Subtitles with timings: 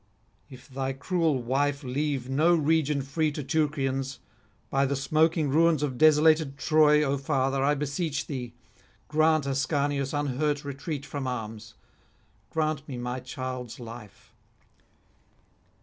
[0.49, 4.17] If thy cruel wife leave no region free to Teucrians,
[4.71, 8.55] by the smoking ruins of desolated Troy, O father, I beseech thee,
[9.07, 11.75] grant Ascanius unhurt retreat from arms,
[12.49, 14.33] grant me my child's life.